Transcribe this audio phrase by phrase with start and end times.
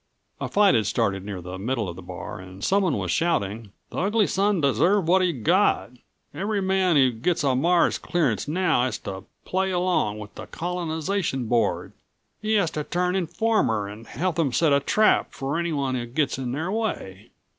[0.39, 3.97] A fight had started near the middle of the bar and someone was shouting: "The
[3.99, 5.91] ugly son deserved what he got!
[6.33, 11.45] Every man who gets a Mars clearance now has to play along with the Colonization
[11.45, 11.91] Board!
[12.41, 16.39] He has to turn informer and help them set a trap for anyone who gets
[16.39, 17.29] in their way.